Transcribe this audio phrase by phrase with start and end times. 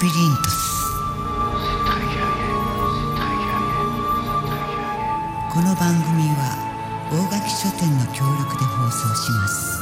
[0.00, 0.92] ビリントス。
[5.52, 9.80] この番組は大垣書店の協力で放送します。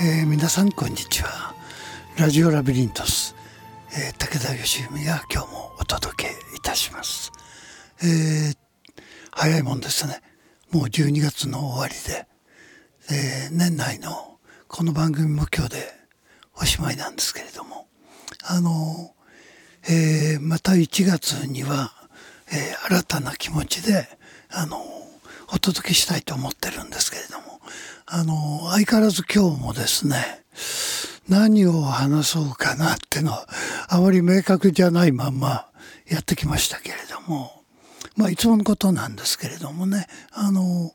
[0.00, 1.52] えー、皆さんこんにちは。
[2.16, 3.34] ラジオラビリントス、
[3.90, 7.32] えー、武田義文が今日もお届けいたします、
[8.02, 8.56] えー、
[9.32, 10.20] 早いもんですね。
[10.70, 12.28] もう12月の終わりで、
[13.10, 14.38] えー、年内の
[14.68, 15.97] この番組も今日で
[16.60, 17.88] おしまいなんですけれども。
[18.44, 19.14] あの、
[19.88, 21.92] えー、また1月には、
[22.50, 24.08] えー、新たな気持ちで
[24.50, 24.82] あの
[25.52, 27.60] お届けしたいと思ってるんですけれども。
[28.06, 30.42] あの相変わらず今日もですね
[31.28, 33.46] 何を話そうかなってのは
[33.88, 35.66] あまり明確じゃないまんま
[36.06, 37.52] やってきましたけれども。
[38.16, 40.06] まあいつものことなんですけれどもね。
[40.32, 40.92] あの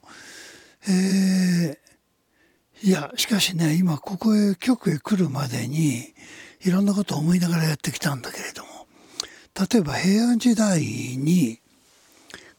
[0.88, 1.78] えー、
[2.86, 6.14] いやしかしね今ここへ局へ来るまでに
[6.66, 8.88] いろんなことを思いながらやってきたんだけれども
[9.72, 11.59] 例えば平安時代に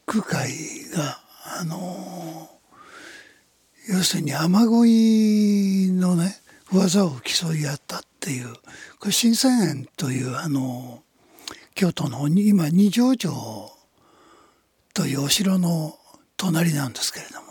[0.07, 0.49] 空海
[0.95, 1.19] が
[1.59, 2.49] あの
[3.87, 6.35] 要するに雨乞いのね
[6.73, 8.51] 技を競い合ったっていう
[8.97, 11.03] これ新鮮園というあの
[11.75, 13.31] 京都の今二条城
[14.95, 15.93] というお城の
[16.35, 17.44] 隣なんですけれども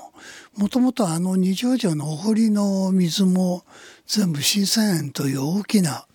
[0.57, 3.65] もともとあの二条城のお堀の水も
[4.07, 6.07] 全部新鮮園という大きな、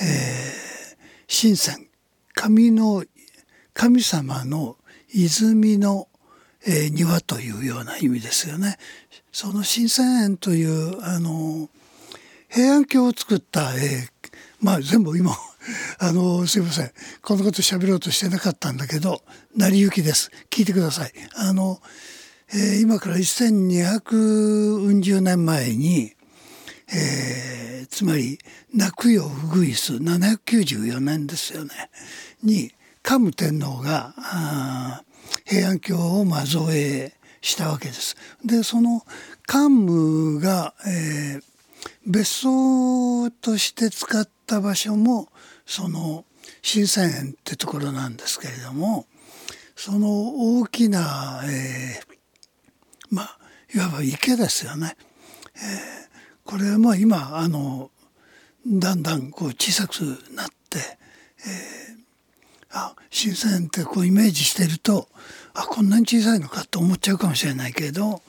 [0.00, 0.96] えー、
[1.28, 1.86] 新鮮
[2.34, 3.04] 神の
[3.72, 4.76] 神様の
[5.12, 6.08] 泉の、
[6.66, 8.76] えー、庭というような意味ですよね。
[9.30, 11.68] その新鮮園というあの
[12.48, 14.30] 平安京を作った、えー、
[14.60, 15.36] まあ全部今
[15.98, 16.92] あのすいません
[17.22, 19.22] このこと喋ろうとしてなかったんだけど
[19.54, 21.12] 成り行きです聞いてください。
[21.34, 21.80] あの
[22.52, 26.14] えー、今から1240年前に、
[26.92, 28.40] えー、つまり
[28.74, 31.70] 泣くよウグイス794年ですよね
[32.42, 32.72] に
[33.02, 34.14] 桓武天皇が
[35.44, 38.16] 平安京をまあ造営したわけです。
[38.44, 39.02] でその
[39.46, 41.42] 桓武が、えー、
[42.06, 45.28] 別荘として使った場所も
[45.64, 46.24] その
[46.62, 49.06] 新鮮園ってところなんですけれども
[49.76, 52.09] その大きな、えー、
[53.10, 53.38] まあ
[53.74, 54.96] いわば池ですよね。
[55.56, 57.90] えー、これは今あの
[58.66, 60.00] だんだんこう小さく
[60.34, 61.96] なって、えー、
[62.70, 65.08] あ新鮮ってこうイメージしてると
[65.54, 68.22] あこんなに小さいのかと思っちゃうかもしれないけど、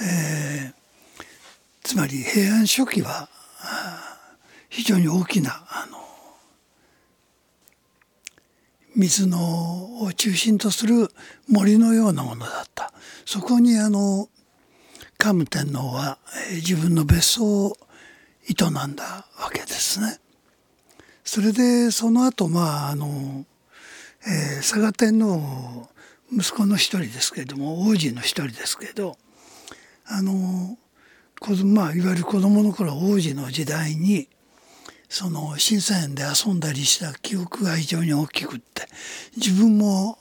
[0.00, 1.24] えー、
[1.82, 3.28] つまり平安初期は
[4.68, 6.05] 非常に大きなあの
[8.96, 11.10] 水のを中心とする
[11.48, 12.94] 森のようなものだった
[13.26, 14.28] そこにあの
[15.18, 16.18] 桓武天皇は
[16.54, 17.76] 自分の別荘を
[18.48, 20.18] 営んだわけですね。
[21.24, 23.44] それでその後まああの、
[24.26, 25.88] えー、佐賀天皇
[26.32, 29.16] 息子の一人ですけれども王子の一人ですけど
[30.06, 30.78] あの
[31.64, 34.28] まあいわゆる子供の頃王子の時代に
[35.18, 38.86] その新鮮園で遊んだりした記憶が非常に大きくって
[39.34, 40.18] 自分も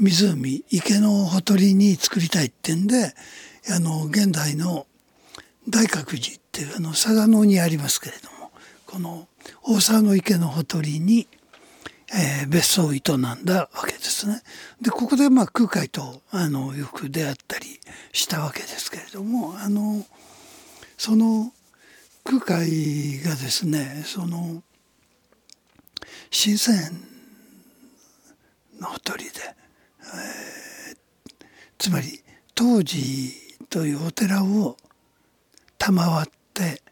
[0.00, 3.14] 湖池のほとりに作りたいってんで
[3.70, 4.88] あの現代の
[5.68, 8.50] 大覚寺っていうあの佐賀野にありますけれども
[8.84, 9.28] この
[9.62, 11.28] 大沢の池のほとりに、
[12.12, 14.42] えー、別荘を営んだわけですね。
[14.80, 17.78] でここでまあ空海とあのよく出会ったり
[18.10, 20.04] したわけですけれどもあの
[20.98, 21.52] その
[22.24, 24.62] 空海がですねその
[26.30, 26.92] 新鮮
[28.80, 29.30] のほとりで、
[30.90, 30.96] えー、
[31.78, 32.22] つまり
[32.54, 33.32] 当時
[33.68, 34.76] というお寺を
[35.78, 36.82] 賜って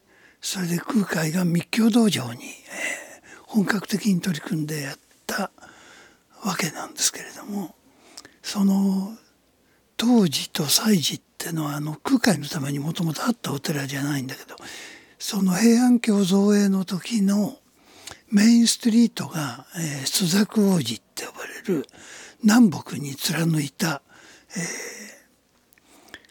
[0.41, 4.97] それで空海が密教道場に、えー、本格的に取り組んでやっ
[5.27, 5.51] た
[6.43, 7.75] わけなんですけれども
[8.41, 9.15] その
[9.97, 14.55] 当時と祭事ってのはあの空海のためにもともとあったお寺じゃないんだけど
[15.23, 17.59] その平安京造営の時の
[18.31, 21.85] メインストリートが、えー、朱雀王子って呼ばれる
[22.41, 24.01] 南北に貫いた、
[24.57, 24.59] え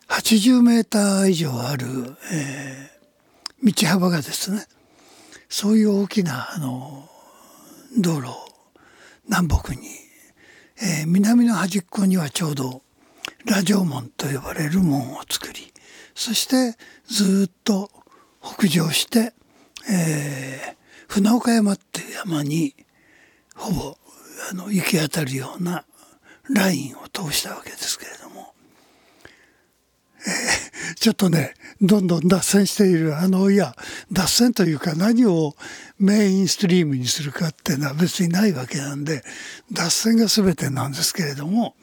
[0.08, 1.86] ー、80メーター以上ある、
[2.32, 4.66] えー、道幅がですね
[5.48, 7.08] そういう大きなあの
[7.96, 8.26] 道路
[9.28, 9.82] 南北に、
[10.82, 12.82] えー、南の端っこにはちょうど
[13.46, 15.72] 羅城門と呼ばれる門を作り
[16.16, 16.76] そして
[17.06, 17.88] ずっと
[18.42, 19.32] 北上して、
[19.90, 20.76] えー、
[21.08, 22.74] 船岡山っていう山に
[23.54, 23.96] ほぼ
[24.50, 25.84] あの行き当たるような
[26.48, 28.54] ラインを通したわけですけれども、
[30.26, 33.74] えちょっとねどんどん脱線しているあのいや
[34.10, 35.54] 脱線というか何を
[35.98, 39.22] メインストリームにするかっていうのは別にないわけなんで
[39.72, 41.74] 脱線が全てなんですけれども。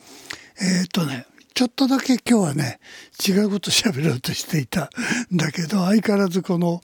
[0.59, 1.27] えっ、とね
[1.57, 2.79] ちょっとだけ今日はね
[3.27, 4.91] 違うこと喋ろうとしていた
[5.33, 6.83] んだけど相変わらずこの、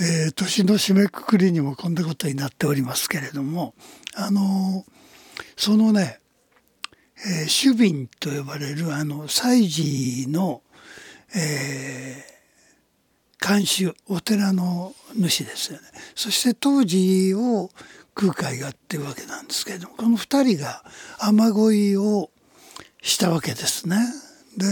[0.00, 3.74] えー、年の締めくくりにもこんなことになっておりますけれども
[4.14, 4.86] あの
[5.58, 6.20] そのね、
[7.18, 10.62] えー、主瓶と呼ばれるあの祭事の、
[11.36, 15.84] えー、監修お寺の主ですよね。
[16.14, 17.68] そして当時を
[18.14, 20.82] 空海がっていうわけなんですけれどもこの2人が
[21.18, 22.30] 雨乞いを
[23.04, 23.98] したわけですね。
[24.56, 24.66] で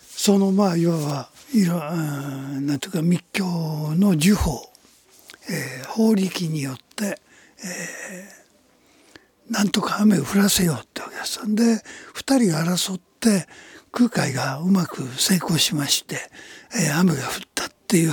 [0.00, 4.72] そのまあいわばいろなんていうか密教の呪法、
[5.50, 7.20] えー、法力によって、
[7.62, 11.38] えー、なんとか雨を降らせようってわけです。
[11.54, 11.82] で
[12.14, 13.46] 2人が争って
[13.92, 16.16] 空海がうまく成功しまして、
[16.74, 18.12] えー、雨が降ったっていう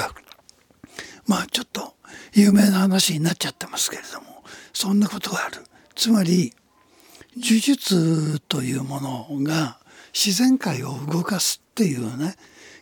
[1.25, 1.93] まあちょっと
[2.33, 4.43] 有名な話になっちゃってますけれども
[4.73, 5.63] そんなことがある。
[5.95, 6.53] つまり
[7.37, 9.77] 呪術というものが
[10.13, 12.35] 自然界を動かすっていうね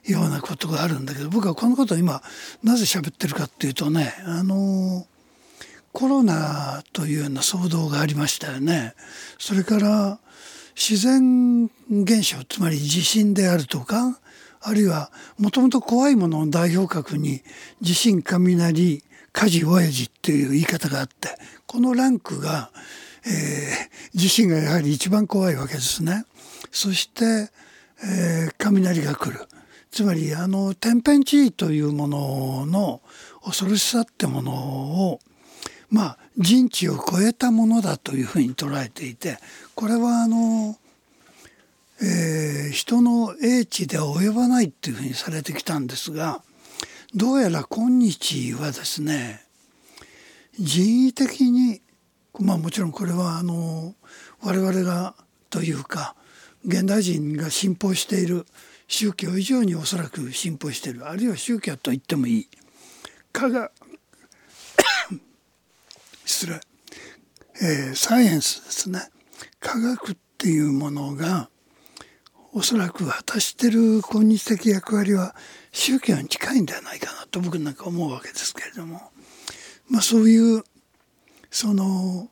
[0.05, 2.21] ようなことがあるんだけど僕はこのことを今
[2.63, 5.05] なぜ喋ってるかっていうとねあの
[5.93, 8.93] コロナというような騒動がありましたよね。
[9.37, 10.19] それから
[10.75, 14.19] 自然現象つまり地震であるとか
[14.61, 17.41] あるいはもともと怖いものの代表格に
[17.81, 21.29] 地震雷火事親父っていう言い方があって
[21.65, 22.71] このランクが
[23.25, 26.25] えー、地震がやはり一番怖いわけですね。
[26.71, 27.51] そして、
[28.03, 29.47] えー、雷が来る。
[29.91, 33.01] つまりあの天変地異というものの
[33.43, 35.19] 恐ろしさってものを
[35.89, 39.37] まあ人知を超えたものだというふうに捉えていて
[39.75, 40.77] これはあの、
[42.01, 46.41] えー、人の英知では及ばないっていうふうにされてきたんですが
[47.13, 49.43] どうやら今日はですね
[50.57, 51.81] 人為的に
[52.39, 53.95] まあもちろんこれはあの
[54.41, 55.15] 我々が
[55.49, 56.15] というか
[56.65, 58.45] 現代人が信奉している
[58.87, 62.47] 宗教以上におそらく信奉しているあるいは宗教と言ってもいい
[63.31, 63.71] 科学
[66.25, 66.59] 失礼、
[67.61, 69.09] えー、サイエンスですね。
[69.59, 71.49] 科学っていうものが
[72.53, 75.35] おそらく果たしてる今日的役割は
[75.71, 79.11] 宗教に近いんではないかなと僕なんか思うわけですけれども。
[79.87, 80.63] まあそういう
[81.51, 82.29] その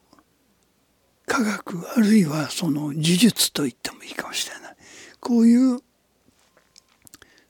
[1.27, 4.75] 科学あるいはその呪術と言ってもいいかもしれない。
[5.19, 5.79] こういう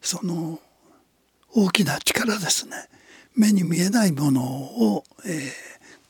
[0.02, 0.60] その
[1.54, 2.76] 大きな力ですね。
[3.36, 5.42] 目に見えないものを、えー、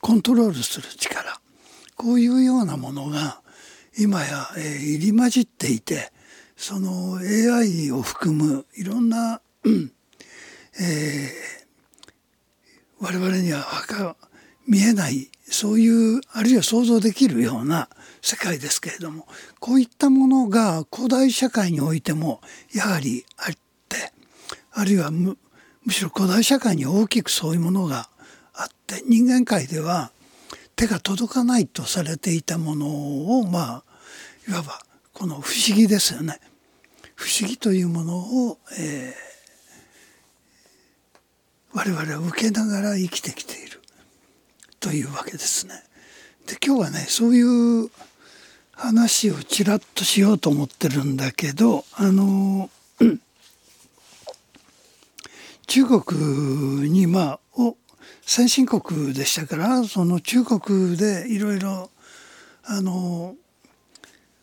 [0.00, 1.40] コントロールする力。
[1.94, 3.42] こういうようなものが
[3.98, 6.10] 今や、えー、入り混じっていて
[6.56, 11.30] その AI を含むいろんな、えー、
[13.00, 13.60] 我々には
[14.70, 17.88] 見えないそういうあるいは想像できるような
[18.22, 19.26] 世界ですけれども
[19.58, 22.40] こういったものが古代社会においても
[22.72, 23.54] やはりあっ
[23.88, 24.12] て
[24.70, 25.36] あるいはむ
[25.84, 28.08] むしろ古代社会に大きくそういうものが
[28.54, 30.12] あって人間界では
[30.76, 32.86] 手が届かないとされていたもの
[33.40, 33.84] をまあ
[34.48, 34.78] いわば
[35.12, 36.38] この不思議ですよね
[37.16, 43.69] 不思議というものを、えー、我々は受けながら生きてきている。
[44.80, 45.74] というわけですね。
[46.46, 47.90] で今日はねそういう
[48.72, 52.70] 話をちらっとしようと思ってるんだけどあの
[55.68, 57.76] 中国にまあお
[58.22, 61.90] 先進国でしたからその中国でいろいろ
[62.64, 63.36] あの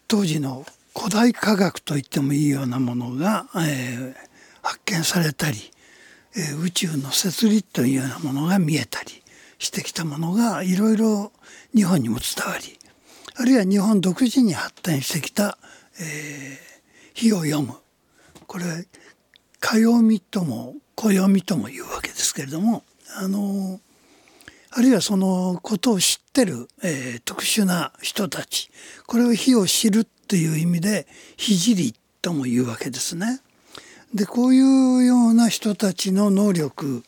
[0.07, 0.65] 当時の
[0.95, 4.13] 古代科学といってもいいようなものが、えー、
[4.61, 5.57] 発見されたり、
[6.35, 9.23] えー、宇宙の摂理というようなものが見えたり
[9.59, 11.31] してきたものがいろいろ
[11.75, 12.77] 日本にも伝わり
[13.35, 15.57] あるいは日本独自に発展してきた、
[15.99, 16.57] えー、
[17.13, 17.75] 火を読む
[18.47, 18.65] これ
[19.59, 22.83] か読みとも暦みとも言うわけですけれども
[23.17, 23.79] あの
[24.71, 28.69] あるいはそのことを知ってる、えー、特殊な人たち
[29.05, 33.39] これを火を知るっていう意味で「聖とも言うわけですね。
[34.13, 37.03] でこういうような人たちの能力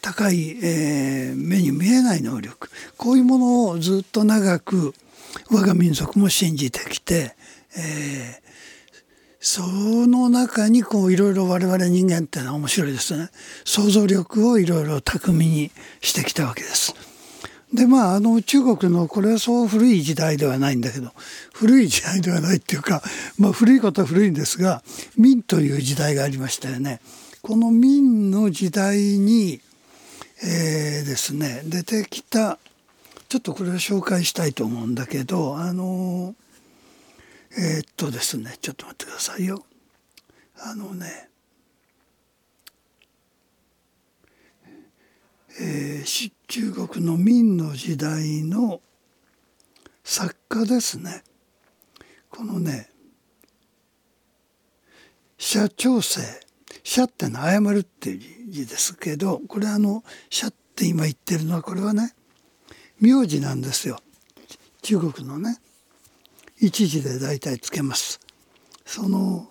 [0.00, 4.94] 高い、えー、目に見えない能力こういうものをずっと長く
[5.50, 7.34] 我が民族も信じてきて、
[7.76, 8.48] えー、
[9.40, 9.62] そ
[10.06, 13.30] の中にこういろいろ我々人間ってのは面白いですね
[13.64, 16.94] 想像力をいろいろ巧みにしてきたわけです。
[17.72, 21.10] でまああの中国のこれはそう古い時代ではないんだけど
[21.52, 23.02] 古い時代ではないっていうか、
[23.38, 24.82] まあ、古いことは古いんですが
[25.18, 27.00] 明という時代がありましたよね。
[27.42, 29.60] この明の時代に、
[30.42, 31.62] えー、ですね。
[31.64, 32.58] 出てきた
[33.28, 36.34] ちょっとこれを紹介したいと思うんだけどあの
[37.58, 39.64] えー、っとですねちょっと待ってくださいよ。
[40.60, 41.28] あのね
[45.60, 48.80] えー、中国の明の時代の
[50.04, 51.24] 作家ですね。
[52.30, 52.90] このね
[55.36, 56.47] 社長生。
[56.82, 62.14] 社っての謝るっていう字ですけどこれあの社って今言ってるのはこれはね
[63.00, 63.98] 名字なんですよ。
[64.82, 65.58] 中国のね
[66.60, 68.20] 一字で大体つけます。
[68.84, 69.48] その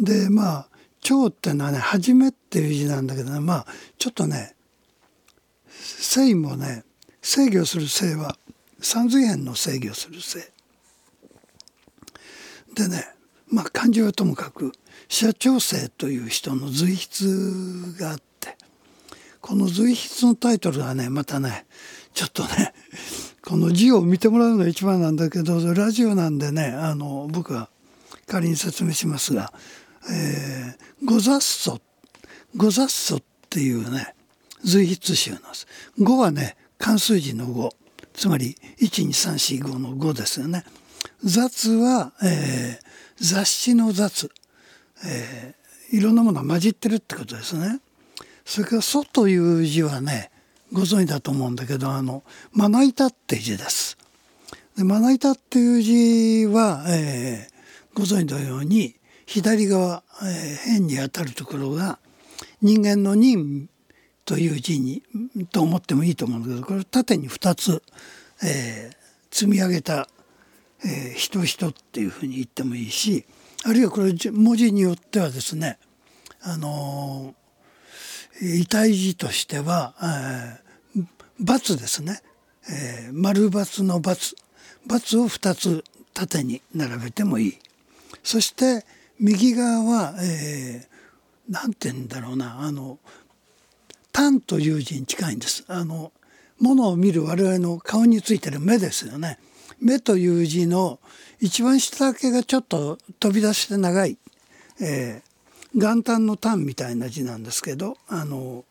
[0.00, 0.68] でまあ
[1.00, 3.66] 「長」ってのはね「はじめ」っていう字なんだけどねまあ
[3.98, 4.54] ちょっとね
[5.68, 6.84] 性もね
[7.20, 8.38] 制御する性は
[8.80, 10.52] 三髄辺の制御する性
[12.74, 13.04] でね
[13.48, 14.72] まあ漢字はともかく
[15.08, 18.56] 社長生という人の随筆があって
[19.40, 21.66] この随筆のタイトルはねまたね
[22.14, 22.74] ちょっとね
[23.42, 27.68] この字を見てもらうのが一番なんだけどラジオなんでねあの僕は
[28.26, 29.52] 仮に説明しますが
[30.12, 31.80] 「えー、ござっそ」
[32.56, 34.14] 「ござっそ」っていうね
[34.62, 35.66] 随筆集なんです。
[35.98, 37.70] 5はね漢数字の5
[38.12, 40.64] つまり12345の5ですよね。
[41.22, 44.30] 雑は、えー、雑誌の雑、
[45.04, 47.80] えー、いろんなものが混じってるってことですね。
[48.44, 50.30] それから「祖」という字はね
[50.72, 53.98] ご存知だと思うんだけどあの「まな板」って字です。
[54.76, 58.94] でまな板っていう字は、えー、ご存知のように
[59.26, 61.98] 左側、えー、辺にあたるところが
[62.62, 63.68] 人間の人
[64.24, 65.02] という字に
[65.50, 67.82] と思ってもいいと思うんだけどこれ縦に2つ、
[68.44, 68.96] えー、
[69.34, 70.08] 積み上げた、
[70.84, 73.26] えー、人人っていうふうに言ってもいいし
[73.64, 75.78] あるいはこれ文字によってはですね
[76.40, 77.34] あの、
[78.40, 79.94] 遺体字としては、
[80.96, 82.22] えー、×ですね、
[82.70, 85.84] えー、丸×の××を2つ
[86.14, 87.58] 縦に並べてもいい
[88.22, 88.84] そして
[89.20, 92.98] 右側は、えー、なんて言うんだろうなあの
[94.12, 95.64] 単という字に近いんです。
[95.68, 96.12] あの
[96.58, 99.38] 物を見る我々の顔についてる目ですよね。
[99.80, 100.98] 目という字の
[101.40, 104.18] 一番下だけがちょっと飛び出して長い、
[104.80, 108.64] えー、元旦の単みたいな字なんですけどあの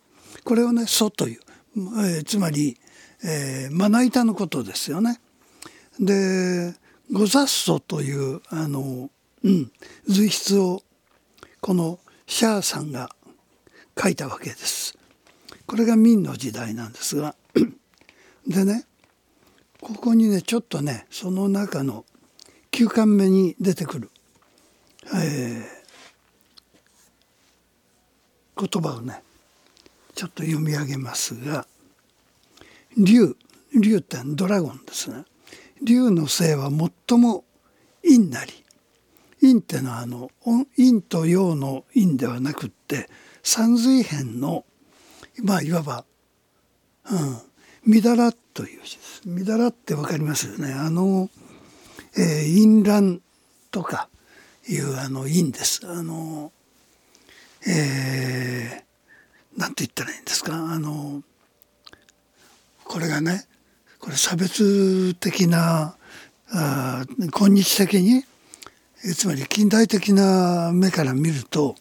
[0.43, 1.39] これをね「祖」という、
[1.77, 2.77] えー、つまり、
[3.23, 5.19] えー、まな板のことですよね。
[5.99, 6.75] で
[7.11, 9.09] 「ござっそ」というあの、
[9.43, 9.71] うん、
[10.07, 10.83] 随筆を
[11.61, 13.09] このシャーさんが
[13.99, 14.97] 書いたわけです。
[15.65, 17.35] これが明の時代なんですが
[18.47, 18.85] でね
[19.81, 22.05] ここにねちょっとねその中の
[22.77, 24.11] 9巻目に出てくる、
[25.15, 29.23] えー、言葉をね
[30.13, 31.65] ちょっと読み上げますが
[32.95, 33.35] 「竜」
[33.73, 35.25] 竜ってドラゴンですね。
[35.81, 37.45] 竜の性は最も
[38.03, 38.53] 陰なり
[39.41, 40.29] 陰ってのはあの
[40.75, 43.09] 陰と陽の陰ではなくって
[43.41, 44.65] 三髄辺の
[45.43, 46.05] 「まあいわば、
[47.09, 47.41] うん、
[47.87, 49.21] みだらという字です。
[49.25, 50.73] みだらってわかりますよね。
[50.73, 51.31] あの、
[52.17, 53.21] えー、淫乱
[53.71, 54.09] とか
[54.67, 55.81] いうあの陰です。
[55.85, 56.51] あの、
[57.67, 60.53] えー、なんて言ったらいいんですか？
[60.53, 61.21] あの、
[62.83, 63.45] これがね、
[63.99, 65.95] これ差別的な、
[66.49, 67.05] あ
[67.37, 68.23] 今日的に、
[69.15, 71.75] つまり近代的な目から見ると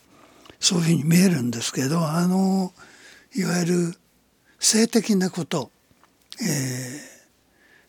[0.60, 2.72] そういうふうに見えるんですけどあの
[3.34, 3.94] いわゆる
[4.60, 5.70] 性的なこと、
[6.40, 6.48] えー、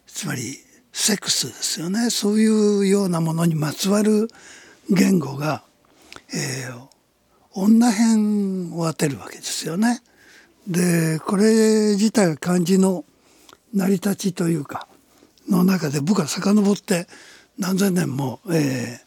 [0.07, 0.57] つまり
[0.99, 4.29] セックスですよねそういうようなものにまつわる
[4.89, 5.63] 言語が、
[6.33, 6.87] えー、
[7.51, 10.01] 女編を当てるわけですよね。
[10.67, 13.05] でこれ自体は漢字の
[13.75, 14.87] 成り立ちというか
[15.47, 17.07] の中で僕は遡って
[17.59, 18.99] 何千年も、え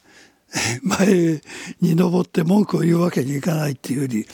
[0.54, 1.42] ー、 前
[1.80, 4.26] に登って文句を言うわけにいかないっていうより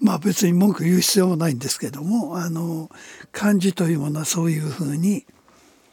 [0.00, 2.90] まあ別に文句言う必要もないんですけどもあの
[3.32, 5.26] 漢字というものはそういうふうに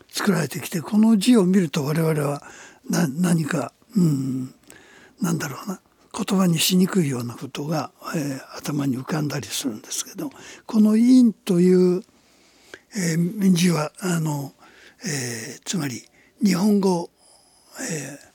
[0.09, 2.43] 作られてきてこの字を見ると我々は
[2.89, 4.53] な何か、うん、
[5.21, 5.79] なんだろうな
[6.13, 10.31] 言葉にしにくいようなことが、えー、頭に浮かんだりするんですけど
[10.65, 12.03] この「陰」という、
[12.95, 14.53] えー、字はあの、
[15.05, 16.03] えー、つまり
[16.43, 17.09] 日本語、
[17.79, 18.29] えー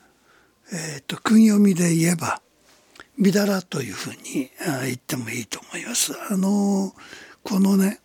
[0.73, 2.41] えーと訓読みで言えば
[3.17, 4.51] みだらというふうに
[4.85, 6.13] 言ってもいいと思います。
[6.31, 6.93] あの
[7.43, 8.01] このね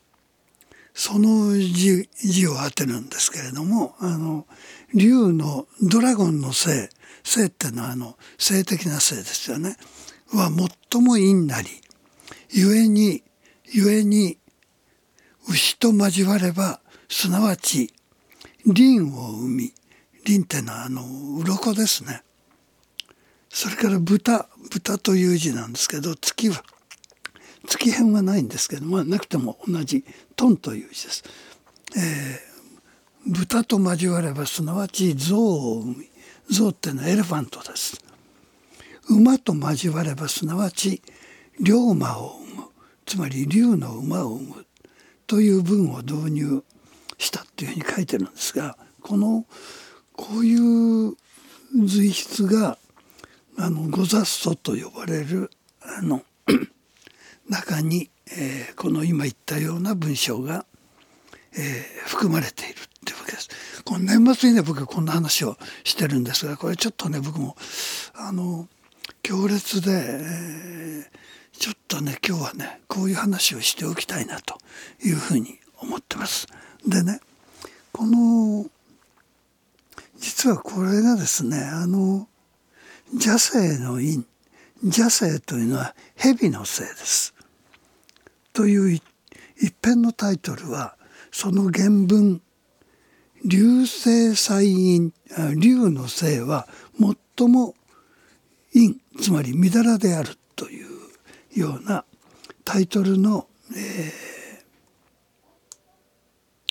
[1.00, 4.46] その字字を当てるんですけれどもあの
[4.94, 6.90] 竜のドラゴンの性
[7.24, 9.78] 性っていうのはあの性的な性ですよね。
[10.34, 10.52] は
[10.92, 11.70] 最も陰なり
[12.54, 13.24] 故に
[13.74, 14.38] 故に
[15.48, 17.94] 牛と交わればすなわち
[18.66, 19.74] 輪を生み
[20.28, 21.02] 輪ってのはあの
[21.38, 22.24] 鱗ですね。
[23.48, 26.62] それから豚豚という字なんですけど月は
[27.70, 30.04] 月辺はないんですけどまあなくても同じ
[30.36, 31.24] トンという字です、
[31.96, 36.10] えー、豚と交わればすなわち象を生み
[36.50, 38.04] 象ってのはエレファントです。
[39.08, 41.02] 馬と交わればすなわち
[41.60, 42.64] 龍馬を生む。
[43.06, 44.66] つまり竜の馬を生む。
[45.28, 46.64] という文を導入
[47.20, 49.46] したっていうふうに書いてるんですがこの
[50.14, 51.16] こういう
[51.86, 52.80] 随筆が
[53.60, 56.24] あのゴザッソと呼ばれるあの
[57.50, 60.66] 中に、えー、この今言ったような文章が、
[61.54, 62.76] えー、含まれているっ
[63.06, 63.50] ていうわけです。
[63.84, 67.56] この年末にね僕はこんな話をしてるんですがこれちょっとね僕も
[68.14, 68.68] あの
[69.24, 74.58] 強烈で、えー、ちょっとね今日はねこういう話をしておきたいなと
[75.04, 76.48] いうふうに思ってます。
[76.88, 77.20] でね
[77.92, 78.66] この
[80.20, 82.28] 実はこれがですねあの
[83.14, 84.20] 邪性の陰
[84.84, 87.34] 邪性というのは蛇のせいです。
[88.60, 89.02] という
[89.56, 90.98] 一編のタイトルは
[91.32, 92.42] その原文
[93.46, 95.14] 「流星祭陰」
[95.56, 96.68] 流の性は
[97.38, 97.74] 最も
[98.74, 100.90] 陰つまりみだらであるという
[101.58, 102.04] ような
[102.66, 103.48] タイトルの、
[103.78, 104.12] え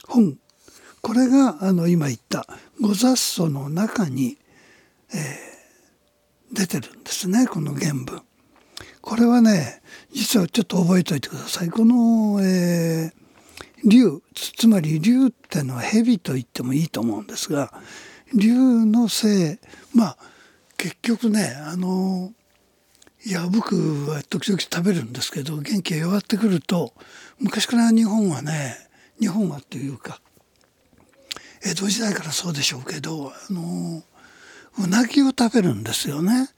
[0.04, 0.38] ー、本
[1.00, 2.46] これがあの今言った
[2.82, 4.36] 「ご雑祖」の中に、
[5.14, 8.27] えー、出てるんですねこの原文。
[9.08, 9.80] これはね
[10.12, 11.70] 実はちょっと覚えておいてください。
[11.70, 17.72] この、えー、竜つまり竜ってのは蛇と言ってもいいと思うんですが
[18.34, 19.58] 竜のせい
[19.96, 20.18] まあ
[20.76, 22.34] 結局ねあの
[23.24, 26.92] いや僕は時々食べるんですけど元気が弱ってくると
[27.38, 28.76] 昔から日本はね
[29.18, 30.20] 日本はというか
[31.64, 34.02] 江戸時代からそうでしょうけどあの
[34.78, 36.50] うなぎを食べるんですよね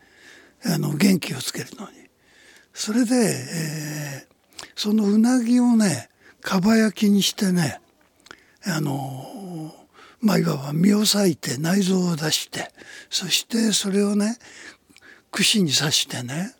[0.66, 1.99] あの元気をつけるのに。
[2.72, 6.08] それで、えー、そのうなぎをね
[6.40, 7.80] かば焼きにしてね
[8.64, 9.74] あの
[10.20, 12.70] まあいわば身を裂いて内臓を出して
[13.08, 14.38] そしてそれをね
[15.30, 16.54] 串に刺してね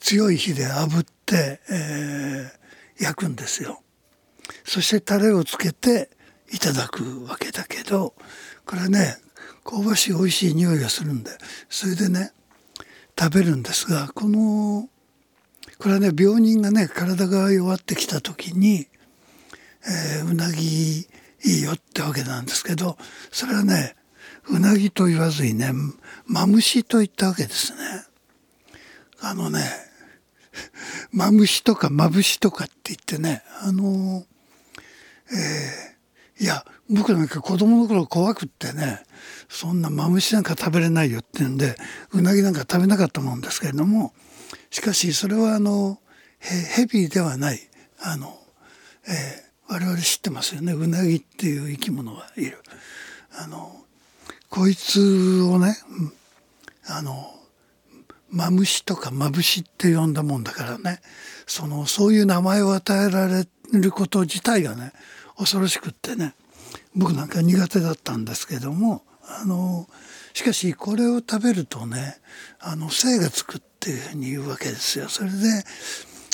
[0.00, 3.82] 強い火で炙って、えー、焼くんですよ。
[4.64, 6.10] そしてタレをつけて
[6.52, 8.14] いただくわけだけど
[8.64, 9.16] これね
[9.64, 11.30] 香ばしい美味しい匂いがするんで
[11.68, 12.32] それでね
[13.18, 14.88] 食べるんですがこの
[15.78, 18.86] これはね病人がね体が弱ってきた時に、
[19.86, 21.06] えー、うなぎい
[21.44, 22.96] いよってわけなんですけど
[23.30, 23.94] それはね
[24.48, 25.72] うなぎと言わずにね
[26.26, 27.78] マムシと言ったわけですね。
[29.20, 29.60] あのね
[31.12, 34.24] マムシとかマブシとかって言ってねあの
[35.30, 39.02] えー、いや僕なんか子供の頃怖くってね
[39.48, 41.76] そんなマムシなんか食べれないよってんで
[42.12, 44.12] うなぎなんか食べなかったもんですけれども
[44.70, 46.00] しかしそれはあの
[46.38, 47.60] ヘビではない
[48.00, 48.38] あの、
[49.08, 50.72] えー我々知ってますよね。
[50.72, 52.58] うなぎっていう生き物がいる。
[53.38, 53.84] あの
[54.48, 55.76] こいつをね
[56.86, 57.34] あの
[58.30, 61.00] マムシとかマブシって呼んだもんだからね。
[61.46, 64.92] そのそういう名前を与えられること自体がね
[65.36, 66.34] 恐ろしくってね。
[66.94, 69.88] 僕なんか苦手だったんですけどもあの
[70.32, 72.18] しかしこれを食べるとね
[72.60, 75.08] あの精がつくってというふうに言うわけですよ。
[75.08, 75.36] それで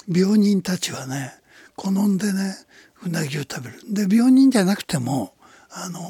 [0.09, 1.35] 病人たちはね
[1.77, 2.57] 好んでね
[3.05, 5.35] うなぎを食べるで病人じゃなくても
[5.69, 6.01] あの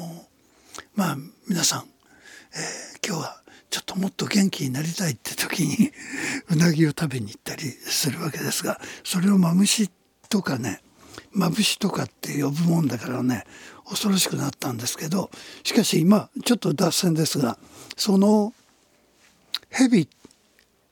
[0.95, 1.17] まあ
[1.49, 5.91] 皆さん、えー、今日はちょっともっと元気になりたいって時に
[6.49, 9.91] うなぎを食べに行ったりするわけですがそれをマムシ
[10.29, 10.79] とかね
[11.33, 13.43] まぶしとかって呼ぶもんだからね
[13.89, 15.29] 恐ろしくなったんですけど
[15.65, 17.57] しかし今ちょっと脱線ですが
[17.97, 18.53] その
[19.69, 20.07] 蛇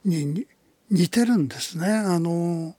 [0.05, 0.47] に
[0.89, 1.87] 似てるんですね。
[1.87, 2.75] あの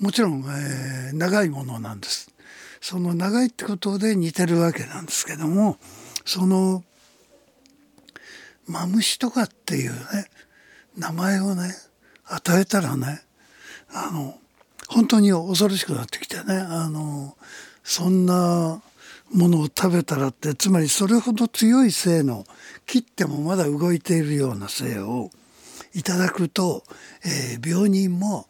[0.00, 2.32] もちろん、えー、長いものなんです。
[2.80, 5.76] その長いってことで似てるわけなんですけども
[6.24, 6.82] その
[8.66, 9.98] マムシとかっていうね
[10.98, 11.72] 名前をね
[12.26, 13.22] 与えたらね
[13.94, 14.34] あの
[14.88, 17.36] 本当に恐ろしくなってきてねあの
[17.84, 18.82] そんな
[19.32, 22.44] ものを食べたらってつまりそれほど強い性の
[22.86, 25.30] 切ってもまだ動いているような性を
[25.94, 26.84] いただくと、
[27.24, 28.46] えー、病人も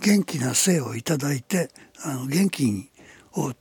[0.00, 1.70] 元気な性をいただいて
[2.04, 2.90] あの元気に
[3.34, 3.52] を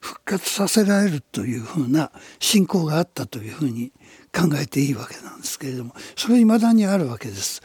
[0.00, 3.92] 復活させられるというふうな信仰があったというふうに
[4.34, 7.62] 考えていいわけなんですけれどもそれ未だにあるわけです。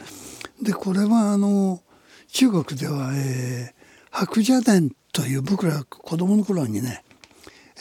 [0.62, 1.82] でこれはあの
[2.28, 3.74] 中国では、えー、
[4.10, 7.04] 白蛇伝という僕ら子供の頃にね、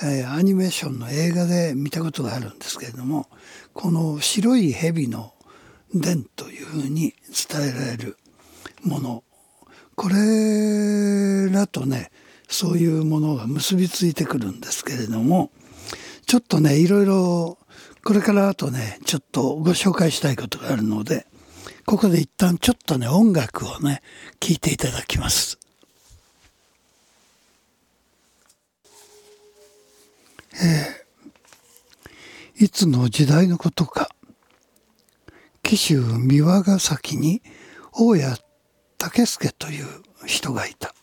[0.03, 3.27] えー、アニメーションの映画で見たことがあるんですけれども
[3.73, 5.33] この白い蛇の
[5.93, 7.13] 伝というふうに
[7.49, 8.17] 伝えられる
[8.84, 9.23] もの
[9.95, 12.12] これらとね
[12.47, 15.52] そういうものが結びついてくるんですけれども
[16.25, 17.58] ちょっとねいろいろ
[18.04, 21.25] これからあとねちょっとご紹介したいことがあるので
[21.86, 24.02] ここで一旦ちょっとね音楽をね
[24.39, 25.58] 聴いていただきます。
[30.62, 34.10] えー、いつの時代のことか
[35.69, 37.43] 紀州三輪ヶ崎に
[37.93, 38.36] 大谷
[38.97, 39.86] 武助という
[40.25, 40.95] 人がいた。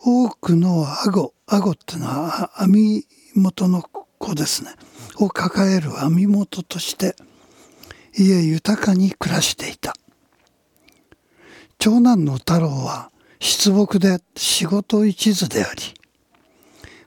[0.00, 3.82] 多くの顎顎ってのは網元の
[4.18, 4.72] 子ですね。
[5.16, 7.16] を抱える網元として
[8.14, 9.94] 家豊かに暮らしていた。
[11.78, 15.80] 長男の太郎は出木で仕事一途であり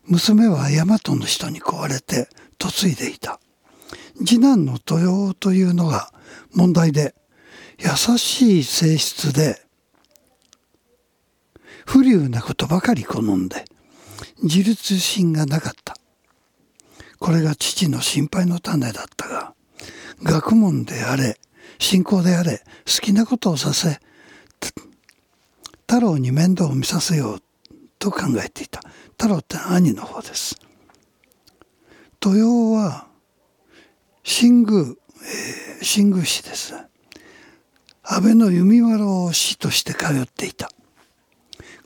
[0.07, 2.27] 娘は大和の人に壊れて
[2.59, 3.39] 嫁いでいた。
[4.25, 6.11] 次男の豊というのが
[6.53, 7.15] 問題で
[7.79, 9.61] 優しい性質で
[11.85, 13.65] 不流なことばかり好んで
[14.43, 15.95] 自立心がなかった。
[17.19, 19.53] これが父の心配の種だったが
[20.21, 21.39] 学問であれ
[21.79, 23.99] 信仰であれ好きなことをさせ
[25.87, 27.41] 太郎に面倒を見させよう
[27.97, 28.81] と考えていた。
[29.11, 30.55] 太郎って兄の方です。
[32.23, 33.07] 豊は
[34.23, 34.95] 新宮、えー、
[35.81, 36.73] 新宮市です。
[38.03, 40.69] 安倍の弓原を師として通っていた。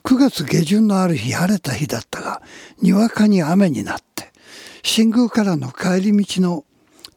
[0.03, 2.41] 9月下旬のある日晴れた日だったが
[2.81, 4.31] にわかに雨になって
[4.83, 6.65] 新宮からの帰り道の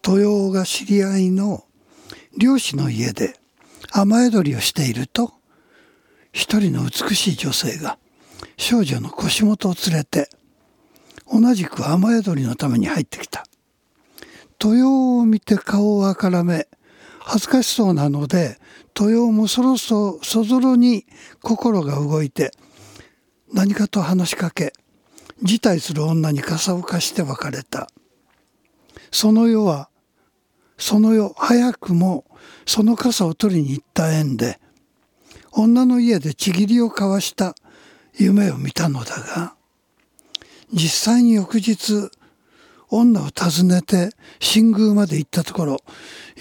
[0.06, 1.64] 豊が知り合いの
[2.38, 3.36] 漁師の家で
[3.90, 5.32] 雨宿りをしていると
[6.32, 7.98] 一人の美しい女性が
[8.56, 10.28] 少女の腰元を連れて
[11.32, 13.44] 同じく雨宿りのために入ってきた。
[14.64, 16.68] 豊を見て顔をあからめ
[17.20, 18.58] 恥ずかしそうなので
[18.98, 21.04] 豊もそろそろそぞろに
[21.42, 22.52] 心が動いて
[23.52, 24.72] 何かと話しかけ
[25.42, 27.88] 辞退する女に傘を貸して別れた。
[29.10, 29.90] その夜は
[30.76, 32.24] その夜早くも
[32.66, 34.58] その傘を取りに行った縁で
[35.52, 37.54] 女の家でちぎりを交わした
[38.16, 39.54] 夢を見たのだが
[40.72, 42.10] 実際に翌日
[42.90, 45.78] 女を訪ねて新宮まで行ったところ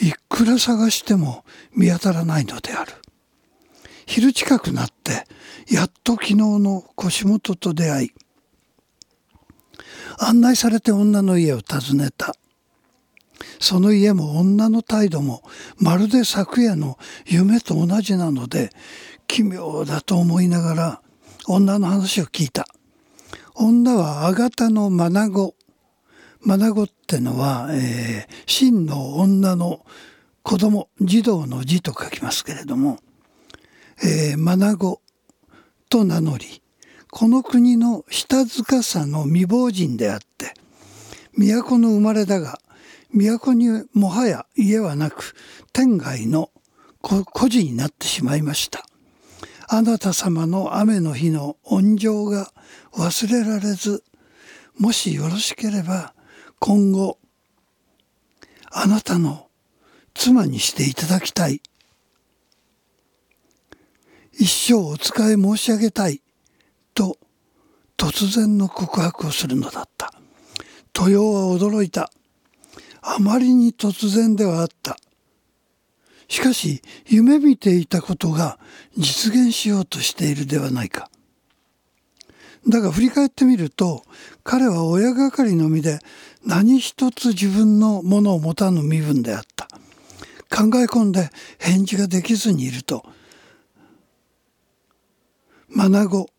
[0.01, 2.93] いくら探しても見当たらないのである。
[4.05, 5.25] 昼近くなって
[5.69, 8.11] やっと昨日の腰元と出会い
[10.19, 12.35] 案内されて女の家を訪ねた。
[13.59, 15.41] その家も女の態度も
[15.77, 18.69] まるで昨夜の夢と同じなので
[19.27, 21.01] 奇妙だと思いながら
[21.47, 22.65] 女の話を聞いた。
[23.55, 25.29] 女はあがたの眼
[26.45, 29.85] 子眼子ってのは、えー、真の女の
[30.41, 32.99] 子供児童の字と書きますけれども
[34.01, 35.01] えー、マナゴ
[35.89, 36.61] と名乗り
[37.11, 40.53] この国の下塚さの未亡人であって
[41.37, 42.59] 都の生まれだが
[43.13, 45.35] 都にもはや家はなく
[45.71, 46.49] 天外の
[47.01, 48.85] 孤児になってしまいました。
[49.67, 52.51] あなた様の雨の日の恩情が
[52.93, 54.03] 忘れられず
[54.77, 56.13] もしよろしければ
[56.65, 57.19] 今後
[58.71, 59.47] あなたの
[60.13, 61.61] 妻にしていただきたい。
[64.31, 66.21] 一生お仕え申し上げたい。
[66.93, 67.17] と
[67.97, 70.13] 突然の告白をするのだった。
[70.97, 72.09] 豊は驚いた。
[73.01, 74.95] あまりに突然ではあった。
[76.29, 78.57] しかし夢見ていたことが
[78.97, 81.09] 実現しようとしているではないか。
[82.69, 84.03] だが振り返ってみると
[84.45, 85.99] 彼は親がかりの身で
[86.45, 89.67] 何一つ自分のものを持たぬ身分であった。
[90.53, 93.03] 考え込んで返事ができずにいると
[95.75, 96.29] 眼子、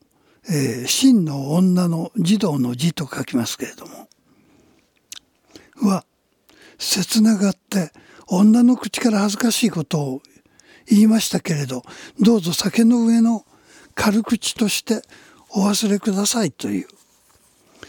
[0.48, 4.08] えー、真の女の児童の字と書きますけれども
[5.82, 6.04] は
[6.78, 7.90] 切ながって
[8.28, 10.22] 女の口から恥ずかしいことを
[10.86, 11.82] 言いましたけれど
[12.20, 13.44] どうぞ酒の上の
[13.96, 15.02] 軽口として
[15.50, 16.88] お忘れくださいという。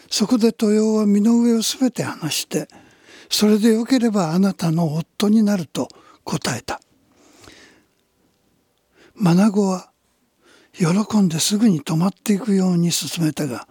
[0.09, 2.67] そこで豊は身の上を全て話して
[3.29, 5.87] それでよければあなたの夫になると
[6.23, 6.79] 答えた。
[9.15, 9.91] 眼は
[10.73, 13.67] 喜んですぐに止まっていくように進めたが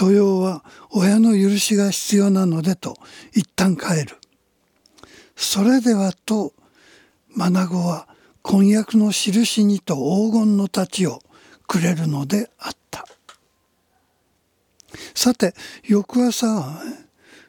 [0.00, 2.96] 豊用は親の許しが必要なのでと
[3.34, 4.16] 一旦帰る。
[5.36, 6.52] それではと
[7.36, 8.06] 眼は
[8.42, 11.22] 婚約の印にと黄金の太刀を
[11.66, 13.06] くれるのであった。
[15.14, 16.80] さて翌朝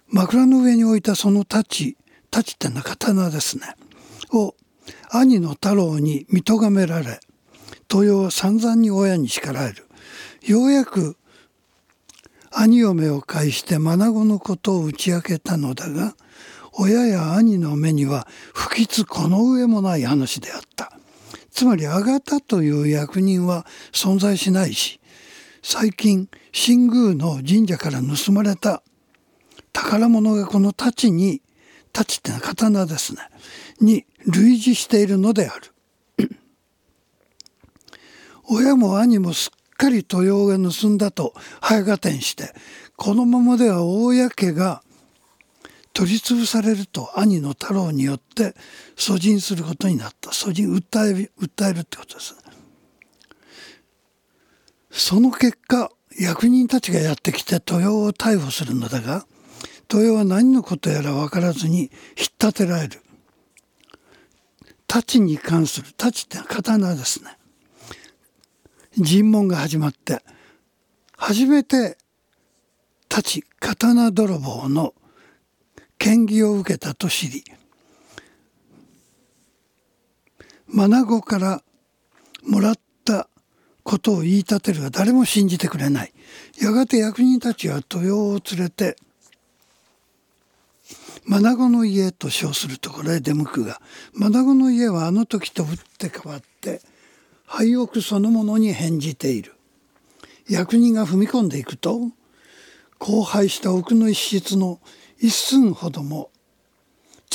[0.07, 1.91] 枕の上に置いたその太刀
[2.31, 3.75] 太刀ってのは刀ですね
[4.31, 4.55] を
[5.09, 7.19] 兄の太郎に見とがめられ
[7.93, 9.85] 豊は散々に親に叱られる。
[10.43, 11.17] ようやく
[12.51, 16.15] 兄嫁を介して眼子のことを打ち明けたのだが
[16.73, 20.93] 親や兄の目には不吉この上もない話であった。
[21.51, 25.00] つまりあがたという役人は存在しないし
[25.63, 28.81] 最近新宮の神社から盗まれた
[29.71, 31.41] 宝物がこの太刀に
[31.93, 33.21] 太刀ってのは刀ですね
[33.79, 35.55] に類似しているのであ
[36.17, 36.29] る。
[38.49, 42.53] 親も兄もすっかり豊用が盗んだと早合点して
[42.97, 44.81] このままでは大家家が
[45.93, 48.55] 取り潰されると兄の太郎によって
[48.95, 50.31] 訴人することになった。
[50.31, 52.35] 訴人訴え訴えるってことです
[54.91, 59.25] その結果役人たちがやってきて豊を逮捕するのだが
[59.91, 61.89] 豊は何のことやら分からずに引っ
[62.39, 63.01] 立てられる。
[64.87, 67.37] 太刀に関する太刀って刀ですね。
[68.97, 70.21] 尋問が始まって
[71.17, 71.97] 初めて
[73.09, 74.93] 太刀刀泥棒の
[76.03, 77.43] 嫌疑を受けたと知り
[80.67, 81.63] 眼子から
[82.43, 82.75] もらっ
[83.05, 83.29] た
[83.83, 86.13] ことを言い立てるが誰も信じてくれない。
[86.61, 88.95] やがて役人たちは豊を連れて
[91.27, 93.81] 眼子の家と称するところへ出向くが
[94.13, 96.81] 眼子の家はあの時と打って変わって
[97.45, 99.53] 廃屋そのものに返じている。
[100.47, 102.11] 役人が踏み込んでいくと
[102.99, 104.79] 荒廃した奥の一室の
[105.17, 106.29] 一寸ほども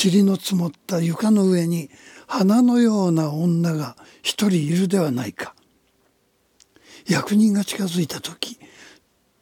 [0.00, 1.90] 塵の積もった床の上に
[2.26, 5.56] 花のような女が一人いるではないか。
[7.09, 8.59] 役人が近づいた時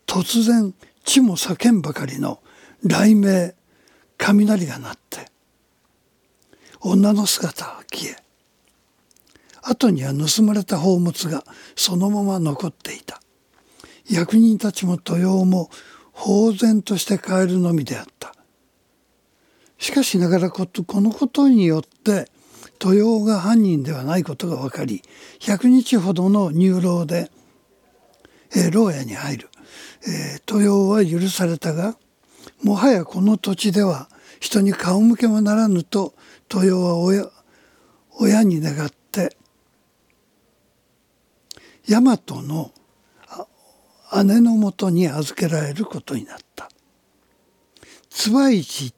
[0.07, 0.74] 突然
[1.05, 2.40] 地も叫んばかりの
[2.83, 3.55] 雷鳴
[4.18, 5.27] 雷が鳴って
[6.81, 8.24] 女の姿は消え
[9.64, 11.42] 後には盗まれた宝物が
[11.74, 13.20] そのまま残っていた。
[14.09, 15.70] 役人たちも豊用も
[16.12, 18.35] 呆然として帰るのみであった。
[19.79, 20.66] しかしながらこ
[21.00, 22.31] のことによって
[22.81, 25.03] 豊用が犯人ではないことが分かり
[25.40, 27.31] 100日ほどの入牢で、
[28.56, 29.48] えー、牢屋に入る、
[30.06, 31.96] えー、豊は許されたが
[32.62, 34.08] もはやこの土地では
[34.40, 36.14] 人に顔向けもならぬと
[36.52, 37.28] 豊は親
[38.16, 39.36] 親に願って
[41.88, 42.70] 大和の
[44.24, 46.68] 姉のもとに預けられることになった。
[48.08, 48.94] 椿市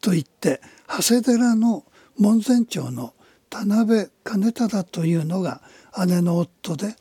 [0.00, 1.84] といって長谷寺の
[2.18, 3.12] 門前町の
[3.50, 5.60] 田辺金忠というのが
[6.06, 6.96] 姉の夫で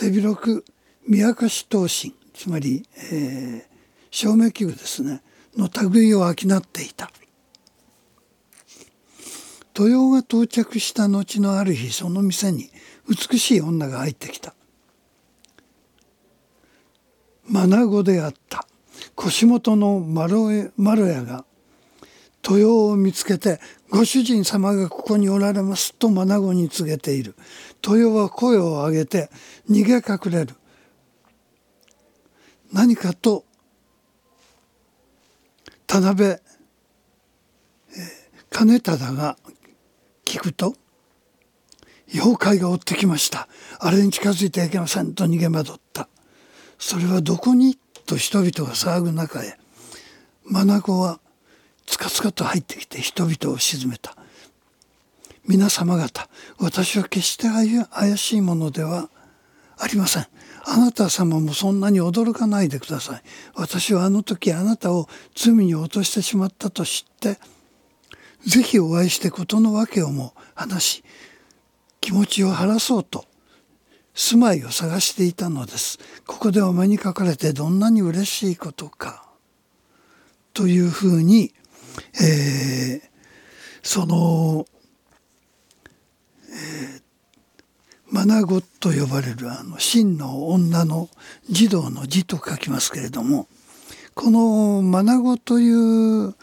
[0.00, 0.64] 手広く
[1.06, 3.76] 宮貸し刀身つまり、えー、
[4.10, 5.20] 照明器具ですね
[5.54, 7.10] の類を商っていた。
[9.78, 12.70] 豊が到着した後のある日その店に
[13.08, 14.54] 美しい女が入ってきた。
[17.50, 18.66] 眼子であった
[19.14, 20.72] 腰元の丸
[21.08, 21.44] 屋が
[22.42, 27.34] 豊を見つけて「ご主人様がここにおられます」と眼子に告げている。
[27.86, 29.30] 豊は声を上げて
[29.68, 30.54] 逃げ隠れる。
[32.72, 33.44] 何かと
[35.86, 36.40] 田辺、えー、
[38.48, 39.36] 金忠が
[40.24, 40.76] 聞くと
[42.14, 43.48] 「妖怪が追ってきました。
[43.80, 46.08] あれに近づいてはいけません」と逃げ惑った。
[46.78, 47.76] それはどこに
[48.06, 49.58] と人々が騒ぐ中へ
[50.46, 51.20] 眼は
[51.90, 54.16] つかつかと入ってきて人々を鎮めた。
[55.44, 57.48] 皆様方私は決して
[57.90, 59.10] 怪しいものでは
[59.76, 60.26] ありません。
[60.64, 63.22] あなた様もそんなに驚かないでください。
[63.54, 67.40] 私はあの時あなたを罪に落としてしまったと知って
[68.46, 71.04] 是非お会いして事の訳をも話し
[72.00, 73.24] 気持ちを晴らそうと
[74.14, 75.98] 住まいを探していたのです。
[76.24, 79.24] ここでお目にかかれてどんなに嬉しいことか。
[80.52, 81.52] というふうに、
[82.14, 83.08] えー、
[83.82, 84.66] その、
[86.48, 87.02] えー、
[88.10, 91.08] マナゴと呼ばれるあの真の女の
[91.48, 93.46] 児童の字と書きますけれども
[94.14, 96.34] このマナゴという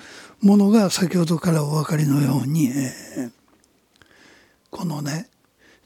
[0.41, 3.32] ものが先ほどからお分かりのように、えー、
[4.69, 5.30] このね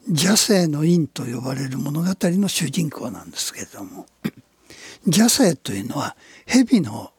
[0.07, 4.05] 邪生の院と呼ばれる物語の主人公なんですけれども
[5.05, 6.15] 邪性というのは
[6.45, 7.11] 蛇の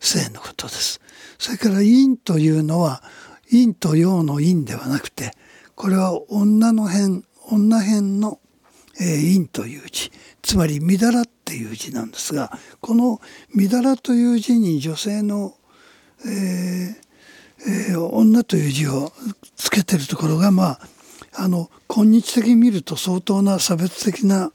[0.00, 1.00] 性のことです。
[1.38, 3.02] それから陰というのは
[3.50, 5.32] 陰と陽の陰ではなくて
[5.74, 8.38] これは女の辺女辺の、
[9.00, 13.20] えー、陰という字つまり「みだら」っていう字なんですがこの
[13.54, 15.54] 「みだら」という字に女性の、
[16.26, 19.12] えーえー、女という字を
[19.56, 20.80] つけてるところがまあ
[21.32, 24.50] あの今日的に見ると相当な差別的な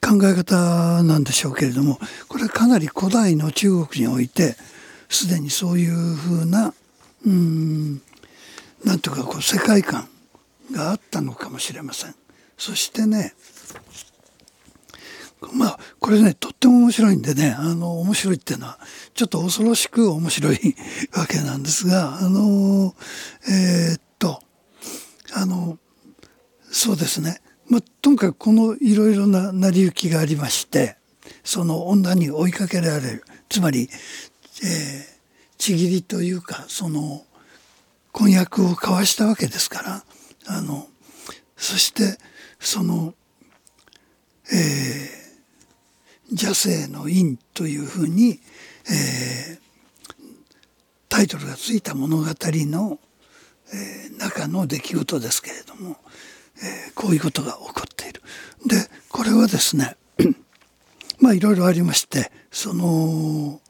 [0.00, 4.56] 考え方なんでしょうけれどもこれはかなり古代の中国において
[5.08, 6.74] すでにそういうふうな
[7.26, 8.02] うん
[8.84, 10.08] なんとかこう世界観
[10.72, 12.14] があったのかもしれません。
[12.56, 13.34] そしてね
[15.52, 18.78] まあこれねとっても面白いんでねあの面白いっていうのは
[19.14, 20.76] ちょっと恐ろしく面白い
[21.16, 22.94] わけなんですがあの
[23.48, 24.40] えー、っと
[25.34, 25.78] あの
[26.70, 30.96] そうですね、まあ、とにかくこのいろいろな成り行きがありまして
[31.42, 33.88] その女に追いかけられるつまり、
[34.64, 35.04] えー、
[35.58, 37.24] ちぎりというかその
[38.12, 40.04] 婚約を交わしたわけですから
[40.46, 40.86] あの
[41.56, 42.18] そして
[42.58, 43.14] その、
[44.52, 48.40] えー、邪性の陰というふうに、
[48.90, 49.58] えー、
[51.08, 52.98] タイトルがついた物語の、
[53.72, 55.96] えー、中の出来事ですけれども、
[56.62, 58.22] えー、こういうことが起こっている。
[58.66, 59.96] でこれはですね
[61.20, 63.60] まあいろいろありましてその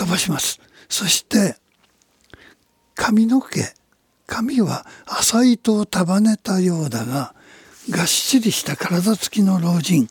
[0.00, 0.58] 飛ばします。
[0.88, 1.56] そして
[2.94, 3.60] 髪の毛
[4.26, 7.34] 髪は浅い糸を束ねたようだが
[7.90, 10.08] がっしりした体つきの老人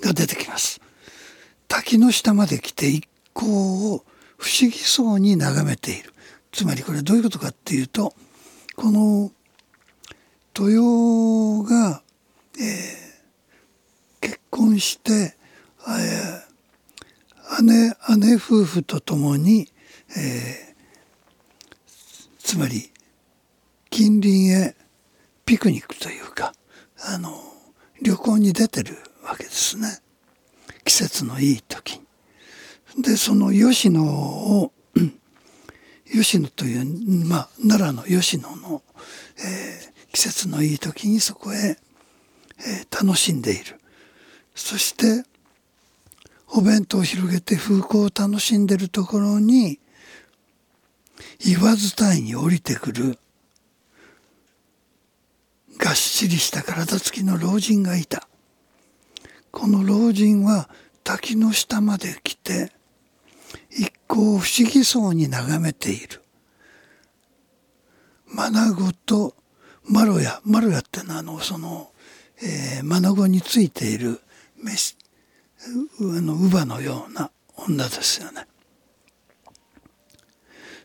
[0.00, 0.80] が出てきます。
[1.68, 4.04] 滝の下まで来て一行を
[4.38, 6.14] 不思議そうに眺めている。
[6.50, 8.14] つまりこれどういうことかっていうと
[8.76, 9.30] この
[10.58, 12.02] 豊が、
[12.58, 15.36] えー、結婚して、
[15.86, 16.45] えー、
[17.62, 19.68] 姉姉夫婦と共に、
[20.16, 21.86] えー、
[22.38, 22.92] つまり
[23.90, 24.76] 近隣へ
[25.44, 26.52] ピクニックというか
[26.98, 27.30] あの
[28.02, 30.00] 旅行に出てるわけですね
[30.84, 32.00] 季節のいい時。
[32.98, 34.72] でその吉野を
[36.10, 38.82] 吉野という、まあ、奈良の吉野の、
[39.38, 41.76] えー、季節のいい時にそこへ、
[42.58, 43.78] えー、楽しんでいる
[44.54, 45.28] そして
[46.56, 49.78] お弁当を広げて風光を楽しんでるところに
[51.38, 53.18] 言わずたいに降りてくる。
[55.76, 58.26] がっしりした体つきの老人がいた。
[59.50, 60.70] この老人は
[61.04, 62.72] 滝の下まで来て
[63.70, 66.22] 一向不思議そうに眺めている。
[68.34, 69.34] 眼ごと
[69.84, 71.90] マロヤマロヤってのはあのその、
[72.42, 74.20] えー、マナゴについている
[75.66, 78.46] あの乳母のような女ですよね。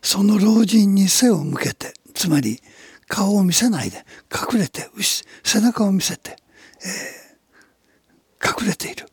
[0.02, 2.60] その老人に背を向けてつまり
[3.06, 4.88] 顔を見せないで隠れて
[5.44, 6.36] 背中を見せて、
[6.80, 9.06] えー、隠れている。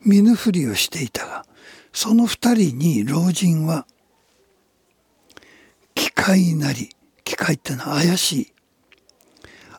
[0.00, 1.44] 見ぬふりをしていたが
[1.92, 3.86] その二人に老人は
[5.94, 6.90] 機械なり
[7.24, 8.52] 機械ってのは怪しい。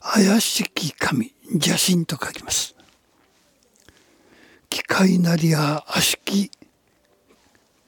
[0.01, 2.75] 怪しき神邪神と書きます。
[4.69, 6.51] 機械なりや悪しき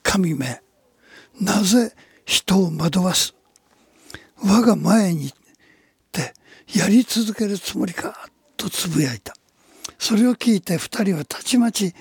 [0.03, 0.61] 神め
[1.39, 1.93] なぜ
[2.25, 3.33] 人を惑わす?
[4.43, 5.31] 我が前にっ
[6.11, 6.33] て
[6.75, 9.33] やり続けるつもりかとつぶやいた。
[9.99, 11.93] それを聞いて二人はたちまち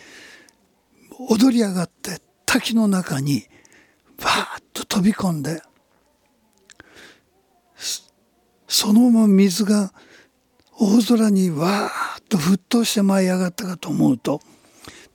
[1.28, 3.44] 踊り上がって滝の中に
[4.16, 5.62] バーッと飛び込んで
[8.66, 9.92] そのまま水が
[10.78, 14.40] 大空にわーっと沸騰して舞い上がったかと思うと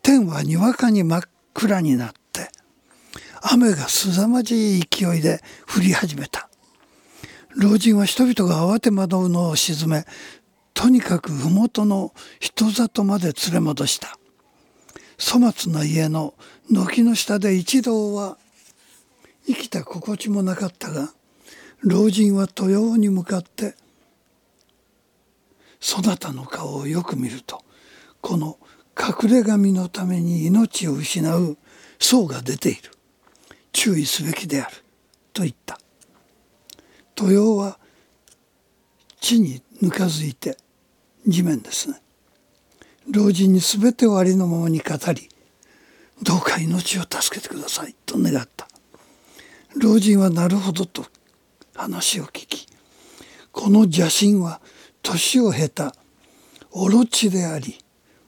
[0.05, 1.21] 天はにわかに真っ
[1.55, 2.51] 暗になって
[3.41, 6.47] 雨がすさまじい勢いで降り始めた。
[7.55, 10.05] 老人は人々が慌て惑うのを鎮め
[10.75, 14.19] とにかく麓の人里まで連れ戻した。
[15.17, 16.35] 粗末な家の
[16.69, 18.37] 軒の下で一同は
[19.47, 21.09] 生きた心地もなかったが
[21.81, 23.73] 老人は豊王に向かって
[25.79, 27.63] そなたの顔をよく見ると
[28.21, 28.59] この
[28.97, 31.57] 隠れ神のために命を失う
[31.99, 32.91] 僧が出ている。
[33.71, 34.75] 注意すべきである。
[35.33, 35.77] と言った。
[37.21, 37.79] 豊は
[39.19, 40.57] 地にぬかづいて
[41.27, 42.01] 地面ですね。
[43.11, 45.29] 老人に全てをありのままに語り
[46.23, 48.67] どうか命を助けてくださいと願った。
[49.75, 51.05] 老人はなるほどと
[51.75, 52.67] 話を聞き
[53.51, 54.61] この邪神は
[55.01, 55.93] 年を経た
[56.71, 57.77] オロチであり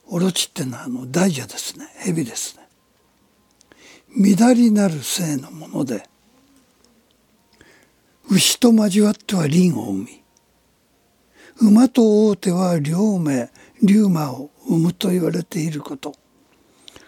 [0.09, 1.87] オロチってのはあの大蛇ですね。
[1.99, 2.67] 蛇ですね。
[4.37, 6.03] 乱りなる性のもので
[8.29, 10.23] 牛と交わっては輪を生み
[11.59, 13.49] 馬と大手は両目
[13.83, 16.13] 龍馬を生むと言われていること。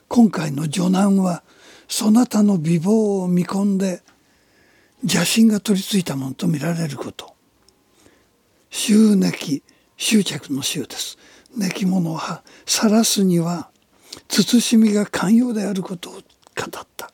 [0.08, 1.44] 今回の女難は
[1.88, 4.02] そなたの美貌を見込んで
[5.04, 7.36] 邪神が取り付いたものと見られること。
[8.72, 9.62] 執 nec
[9.98, 11.18] 執着の執です。
[11.58, 12.20] Nec 物を
[12.66, 13.70] 晒すには
[14.28, 16.22] 慎みが寛容であることを語っ
[16.98, 17.12] た。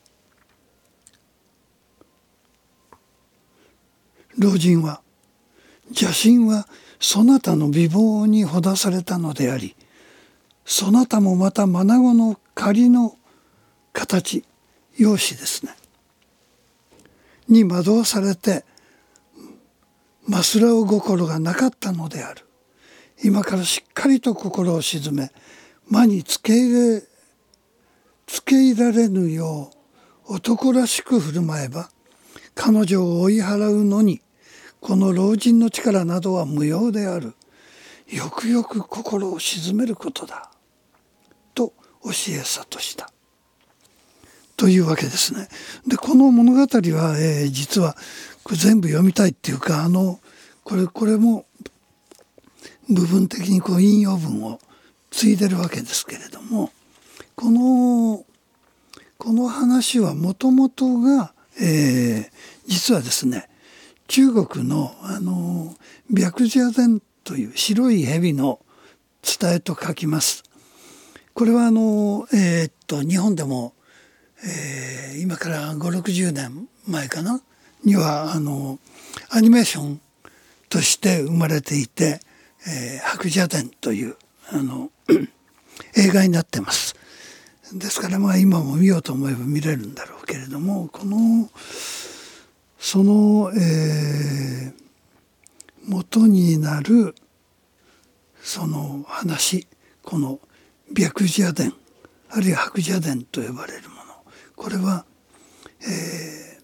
[4.37, 5.01] 老人は
[5.87, 6.67] 邪神は
[6.99, 9.75] そなたの美貌にほだされたのであり
[10.65, 13.17] そなたもまた眼の仮の
[13.93, 14.43] 形
[14.97, 15.75] 容姿ですね。
[17.47, 18.65] に惑わされて
[20.27, 22.44] まスらう心がなかったのである。
[23.23, 25.31] 今からしっかりと心を鎮め
[25.87, 27.03] 魔につけ入れ
[28.27, 29.71] つけ入られぬよ
[30.27, 31.89] う男らしく振る舞えば
[32.55, 34.21] 彼女を追い払うのに
[34.85, 37.33] この老人の力などは無用である。
[38.07, 40.51] よくよく心を鎮めることだ。
[41.55, 43.11] と教え諭した。
[44.55, 45.47] というわけですね。
[45.87, 46.67] でこの物語は、
[47.17, 47.97] えー、実は
[48.51, 50.19] 全部読みたいっていうかあの
[50.63, 51.47] これこれも
[52.89, 54.59] 部分的にこう引用文を
[55.11, 56.71] 継いでるわけですけれども
[57.35, 58.25] この
[59.17, 62.31] この話はもともとが、えー、
[62.67, 63.49] 実はですね
[64.07, 65.73] 中国のあの
[66.09, 68.59] 白蛇伝という白い蛇の
[69.23, 70.43] 伝えと書きます。
[71.33, 73.73] これはあの、えー、っと日本でも、
[74.43, 77.41] えー、今から560年前かな
[77.83, 78.79] にはあの
[79.29, 80.01] アニメーション
[80.69, 82.19] として生まれていて
[82.67, 84.15] 「えー、白蛇伝」という
[84.49, 84.91] あの
[85.95, 86.95] 映画になってます。
[87.73, 91.49] ですからまあ今も見ようと思えば見れるんだろうけれどもこの
[92.77, 94.73] その、えー、
[95.87, 97.15] 元になる
[98.41, 99.67] その話
[100.03, 100.39] この
[100.95, 101.73] 白蛇伝
[102.29, 104.01] あるいは白蛇伝と呼ばれるもの
[104.55, 105.05] これは、
[105.81, 106.59] え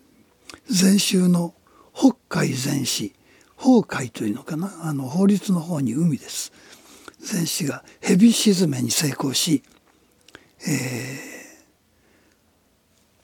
[0.70, 1.56] ー、禅宗の
[1.94, 3.14] 北海禅師
[3.62, 4.74] 法海というのかな？
[4.82, 6.52] あの法律の方に海です。
[7.20, 9.62] 禅師が蛇沈めに成功し、
[10.68, 10.72] えー、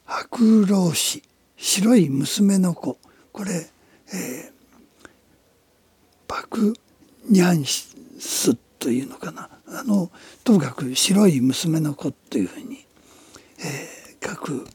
[0.06, 1.24] 白老師
[1.58, 3.00] 白い娘の子。
[3.32, 3.68] これ、
[4.14, 5.10] えー、
[6.28, 6.76] パク
[7.28, 9.50] ニャンスというのかな？
[9.70, 10.12] あの
[10.44, 12.86] ともかく白い娘の子というふうに、
[13.60, 14.68] えー、書く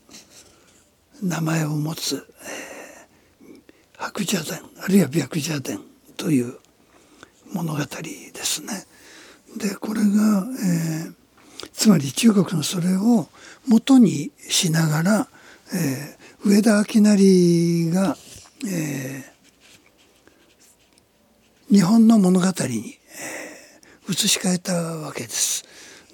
[1.22, 2.71] 名前を持つ、えー、
[4.02, 5.80] 白蛇伝あるいは白蛇伝
[6.16, 6.58] という
[7.52, 8.84] 物語ですね。
[9.56, 11.14] でこれが、えー、
[11.72, 13.28] つまり中国のそれを
[13.68, 15.28] 元にしながら、
[15.72, 18.16] えー、上田明成が、
[18.66, 22.98] えー、日本の物語に、
[24.08, 25.64] えー、移し替えたわけです。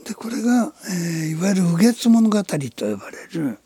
[0.05, 3.59] でこれが、えー、いわゆる「右月物語」と呼ばれる、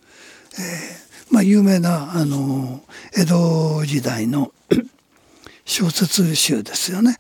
[0.59, 2.83] えーまあ、有名なあの
[3.17, 4.53] 江戸時代の
[5.65, 7.19] 小説集ですよね。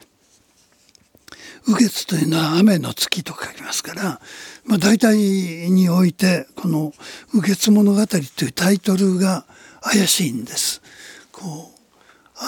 [1.66, 4.20] 右月というのは雨の月と書きますから、
[4.66, 6.92] まあ、大体においてこの
[7.32, 9.46] 「右月物語」というタイトルが
[9.80, 10.82] 怪しいんです。
[11.30, 11.80] こう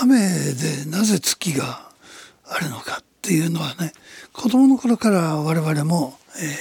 [0.03, 1.89] 雨でなぜ月が
[2.45, 3.95] あるのかっていうのはね
[4.35, 6.59] 子供の頃から我々も、え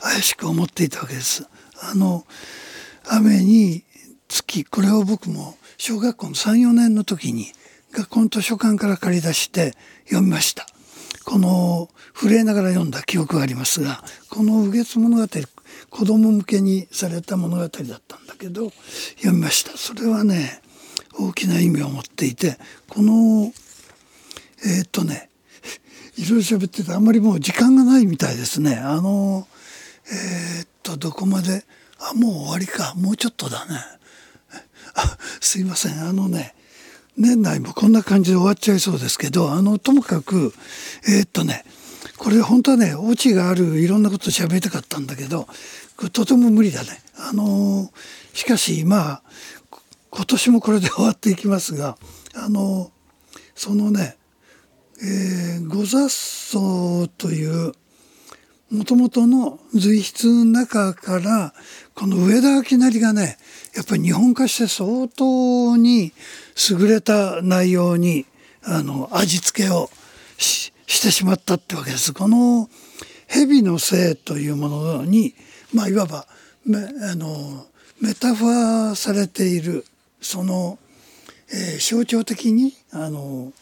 [0.00, 1.46] ー、怪しく思っていたわけです。
[1.82, 2.24] あの
[3.04, 3.84] 雨に
[4.68, 7.46] これを僕も小学校の34年の時に
[7.92, 9.74] 学校の図書館から借り出して
[10.04, 10.66] 読みました。
[11.24, 15.26] この震えながら読んだ記憶がありますがこの「右月物語」
[15.88, 17.70] 子供向けにされた物語だっ
[18.06, 18.72] たんだけど
[19.16, 19.76] 読みました。
[19.78, 20.60] それはね
[21.14, 23.52] 大きな意味を持っていてこの
[24.64, 25.30] えー、っとね
[26.16, 28.76] いろいろ喋っててあんまりもう時間がないみたいですね。
[28.76, 29.48] あの
[30.10, 31.64] えー、っとどこまで
[31.98, 34.01] あもう終わりかもうちょっとだね。
[35.40, 36.54] すいませんあのね
[37.16, 40.54] 年内もこんな感じで終わっちゃいそうですけどあのともかく
[41.06, 41.64] えー、っとね
[42.16, 45.48] これ本当はねオチがあるいろんなこと喋りたかったんだけど
[46.12, 47.00] とても無理だね。
[47.16, 47.92] あの
[48.32, 49.22] しかしまあ
[50.10, 51.96] 今年もこれで終わっていきますが
[52.34, 52.90] あの
[53.54, 54.16] そのね、
[55.02, 57.72] えー、御雑草という
[58.70, 61.54] もともとの随筆の中から
[61.94, 63.38] この上田明成がね
[63.74, 66.12] やっぱり日本化して相当に
[66.70, 68.26] 優れた内容に
[68.64, 69.90] あの味付けを
[70.38, 72.12] ししてしまったってわけです。
[72.12, 72.68] この
[73.26, 75.34] 蛇の性というものに、
[75.72, 76.26] まあ、いわば
[76.66, 77.66] めあの
[78.00, 79.86] メタファーされている
[80.20, 80.78] その、
[81.50, 83.52] えー、象徴的にあの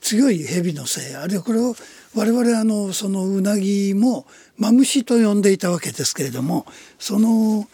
[0.00, 1.74] 強い蛇の性あるいはこれを
[2.14, 4.26] 我々あのそのうなぎも
[4.58, 6.66] マムシと呼んでいたわけですけれども
[6.98, 7.68] その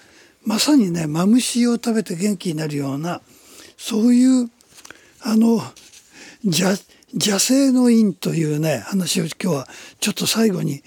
[0.45, 3.23] まさにねマムシを食べて元気になるような
[3.77, 4.51] そういう
[5.23, 5.61] あの
[6.45, 6.77] 邪
[7.13, 9.69] 邪性の因というね話を今日は
[10.01, 10.83] ちょっと最後に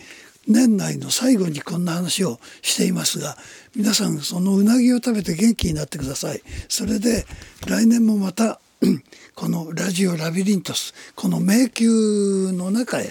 [0.47, 3.35] 年内の最後にこんな話をしていますが
[3.75, 6.41] 皆さんそのうなぎを食べて元気になってください。
[6.67, 7.25] それで
[7.67, 8.59] 来年もまた
[9.35, 13.09] このラジオラビリントスこの迷宮の中へ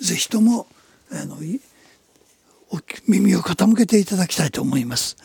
[0.00, 0.66] ぜひとも
[1.12, 1.36] あの
[3.06, 5.16] 耳を傾けていただきたいと思います。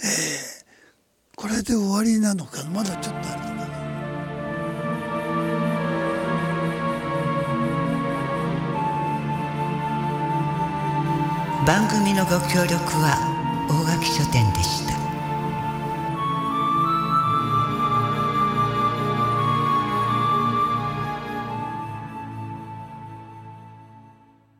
[0.00, 3.78] えー、これで終わりなのかまだちょっとあるのかな？
[11.66, 13.18] 番組のご協力は
[13.68, 14.97] 大垣書店でした。